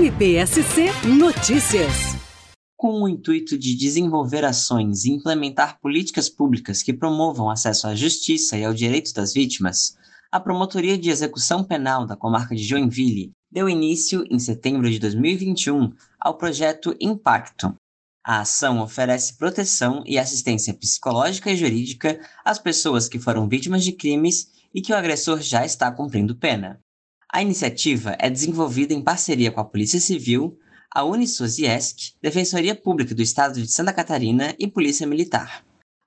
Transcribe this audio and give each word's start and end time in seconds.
MPSC 0.00 0.86
Notícias. 1.18 1.92
Com 2.74 3.02
o 3.02 3.08
intuito 3.08 3.58
de 3.58 3.76
desenvolver 3.76 4.46
ações 4.46 5.04
e 5.04 5.10
implementar 5.10 5.78
políticas 5.78 6.26
públicas 6.26 6.82
que 6.82 6.94
promovam 6.94 7.50
acesso 7.50 7.86
à 7.86 7.94
justiça 7.94 8.56
e 8.56 8.64
ao 8.64 8.72
direito 8.72 9.12
das 9.12 9.34
vítimas, 9.34 9.94
a 10.32 10.40
Promotoria 10.40 10.96
de 10.96 11.10
Execução 11.10 11.62
Penal 11.62 12.06
da 12.06 12.16
Comarca 12.16 12.56
de 12.56 12.62
Joinville 12.62 13.32
deu 13.52 13.68
início, 13.68 14.24
em 14.30 14.38
setembro 14.38 14.90
de 14.90 14.98
2021, 14.98 15.92
ao 16.18 16.38
projeto 16.38 16.96
Impacto. 16.98 17.74
A 18.24 18.40
ação 18.40 18.80
oferece 18.80 19.36
proteção 19.36 20.02
e 20.06 20.18
assistência 20.18 20.72
psicológica 20.72 21.52
e 21.52 21.56
jurídica 21.58 22.18
às 22.42 22.58
pessoas 22.58 23.06
que 23.06 23.18
foram 23.18 23.46
vítimas 23.46 23.84
de 23.84 23.92
crimes 23.92 24.48
e 24.74 24.80
que 24.80 24.94
o 24.94 24.96
agressor 24.96 25.42
já 25.42 25.62
está 25.62 25.92
cumprindo 25.92 26.34
pena. 26.34 26.80
A 27.32 27.40
iniciativa 27.40 28.16
é 28.18 28.28
desenvolvida 28.28 28.92
em 28.92 29.00
parceria 29.00 29.52
com 29.52 29.60
a 29.60 29.64
Polícia 29.64 30.00
Civil, 30.00 30.58
a 30.92 31.04
Unisociesc, 31.04 32.14
Defensoria 32.20 32.74
Pública 32.74 33.14
do 33.14 33.22
Estado 33.22 33.62
de 33.62 33.70
Santa 33.70 33.92
Catarina 33.92 34.52
e 34.58 34.66
Polícia 34.66 35.06
Militar. 35.06 35.64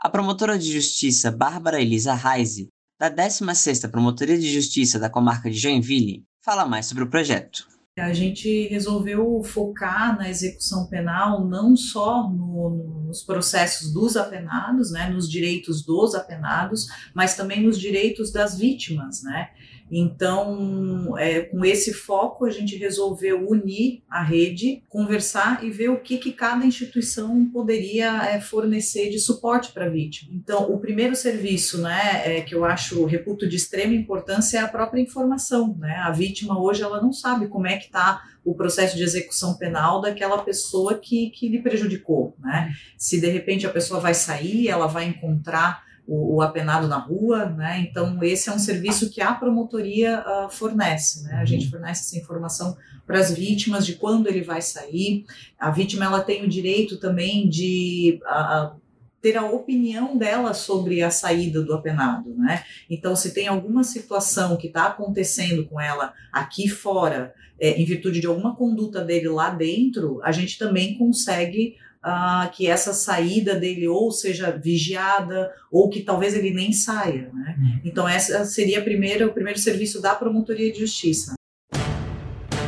A 0.00 0.10
promotora 0.10 0.58
de 0.58 0.72
justiça 0.72 1.30
Bárbara 1.30 1.80
Elisa 1.80 2.14
Reise, 2.14 2.68
da 2.98 3.08
16ª 3.08 3.88
Promotoria 3.92 4.36
de 4.36 4.52
Justiça 4.52 4.98
da 4.98 5.08
comarca 5.08 5.48
de 5.48 5.56
Joinville, 5.56 6.24
fala 6.44 6.66
mais 6.66 6.86
sobre 6.86 7.04
o 7.04 7.10
projeto. 7.10 7.68
A 7.96 8.12
gente 8.12 8.66
resolveu 8.66 9.40
focar 9.44 10.18
na 10.18 10.28
execução 10.28 10.88
penal 10.88 11.46
não 11.46 11.76
só 11.76 12.28
no, 12.28 12.70
nos 13.14 13.22
processos 13.22 13.92
dos 13.92 14.16
apenados, 14.16 14.90
né, 14.90 15.08
nos 15.08 15.30
direitos 15.30 15.82
dos 15.82 16.16
apenados, 16.16 16.88
mas 17.14 17.36
também 17.36 17.62
nos 17.62 17.78
direitos 17.78 18.32
das 18.32 18.58
vítimas, 18.58 19.22
né? 19.22 19.50
Então, 19.90 21.16
é, 21.18 21.42
com 21.42 21.64
esse 21.64 21.92
foco, 21.92 22.46
a 22.46 22.50
gente 22.50 22.76
resolveu 22.76 23.48
unir 23.48 24.02
a 24.10 24.22
rede, 24.22 24.82
conversar 24.88 25.62
e 25.62 25.70
ver 25.70 25.90
o 25.90 26.00
que, 26.00 26.18
que 26.18 26.32
cada 26.32 26.64
instituição 26.64 27.46
poderia 27.52 28.24
é, 28.24 28.40
fornecer 28.40 29.10
de 29.10 29.18
suporte 29.18 29.72
para 29.72 29.86
a 29.86 29.90
vítima. 29.90 30.32
Então, 30.34 30.72
o 30.72 30.80
primeiro 30.80 31.14
serviço, 31.14 31.78
né, 31.82 32.22
é, 32.24 32.40
que 32.40 32.54
eu 32.54 32.64
acho, 32.64 33.04
reputo 33.04 33.46
de 33.46 33.56
extrema 33.56 33.94
importância, 33.94 34.58
é 34.58 34.62
a 34.62 34.68
própria 34.68 35.00
informação. 35.00 35.76
Né? 35.78 35.94
A 35.96 36.10
vítima 36.10 36.58
hoje 36.58 36.82
ela 36.82 37.00
não 37.00 37.12
sabe 37.12 37.46
como 37.46 37.66
é 37.66 37.76
que 37.76 37.84
está 37.84 38.22
o 38.44 38.54
processo 38.54 38.96
de 38.96 39.02
execução 39.02 39.54
penal 39.54 40.00
daquela 40.00 40.42
pessoa 40.42 40.98
que, 40.98 41.30
que 41.30 41.48
lhe 41.48 41.62
prejudicou. 41.62 42.36
Né? 42.38 42.72
Se 43.04 43.20
de 43.20 43.28
repente 43.28 43.66
a 43.66 43.70
pessoa 43.70 44.00
vai 44.00 44.14
sair, 44.14 44.66
ela 44.66 44.86
vai 44.86 45.04
encontrar 45.04 45.84
o, 46.06 46.36
o, 46.36 46.40
apenado 46.40 46.88
na 46.88 46.96
rua, 46.96 47.44
né? 47.50 47.86
Então 47.86 48.18
esse 48.22 48.48
é 48.48 48.52
um 48.52 48.58
serviço 48.58 49.10
que 49.10 49.20
a 49.20 49.34
promotoria 49.34 50.24
uh, 50.26 50.48
fornece, 50.50 51.22
né? 51.24 51.34
A 51.34 51.44
gente 51.44 51.66
uhum. 51.66 51.72
fornece 51.72 52.00
essa 52.00 52.18
informação 52.18 52.74
para 53.06 53.18
as 53.18 53.30
vítimas 53.30 53.84
de 53.84 53.96
quando 53.96 54.26
ele 54.26 54.40
vai 54.40 54.62
sair. 54.62 55.26
A 55.58 55.70
vítima 55.70 56.06
ela 56.06 56.22
tem 56.22 56.46
o 56.46 56.48
direito 56.48 56.96
também 56.96 57.46
de 57.46 58.20
uh, 58.22 58.80
ter 59.20 59.36
a 59.36 59.44
opinião 59.44 60.16
dela 60.16 60.54
sobre 60.54 61.02
a 61.02 61.10
saída 61.10 61.60
do 61.60 61.74
apenado, 61.74 62.34
né? 62.34 62.64
Então 62.88 63.14
se 63.14 63.34
tem 63.34 63.48
alguma 63.48 63.84
situação 63.84 64.56
que 64.56 64.68
está 64.68 64.86
acontecendo 64.86 65.66
com 65.66 65.78
ela 65.78 66.14
aqui 66.32 66.68
fora, 66.68 67.34
é, 67.60 67.78
em 67.78 67.84
virtude 67.84 68.18
de 68.18 68.26
alguma 68.26 68.56
conduta 68.56 69.04
dele 69.04 69.28
lá 69.28 69.50
dentro, 69.50 70.22
a 70.22 70.32
gente 70.32 70.56
também 70.58 70.96
consegue 70.96 71.76
uh, 72.04 72.50
que 72.52 72.66
essa 72.66 72.92
saída 72.92 73.54
dele 73.54 73.88
ou 73.88 74.12
seja 74.12 74.50
vigiada 74.50 75.50
ou 75.72 75.88
que 75.88 76.02
talvez 76.02 76.34
ele 76.34 76.52
nem 76.52 76.72
saia. 76.72 77.30
Né? 77.32 77.56
Uhum. 77.58 77.80
Então, 77.84 78.08
essa 78.08 78.44
seria 78.44 78.80
a 78.80 78.82
primeira, 78.82 79.26
o 79.26 79.32
primeiro 79.32 79.58
serviço 79.58 80.00
da 80.00 80.14
Promotoria 80.14 80.70
de 80.70 80.80
Justiça. 80.80 81.34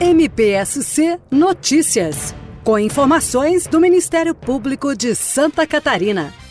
MPSC 0.00 1.18
Notícias, 1.30 2.34
com 2.62 2.78
informações 2.78 3.66
do 3.66 3.80
Ministério 3.80 4.34
Público 4.34 4.94
de 4.94 5.14
Santa 5.14 5.66
Catarina. 5.66 6.41